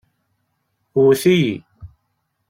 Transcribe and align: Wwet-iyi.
Wwet-iyi. 0.99 1.55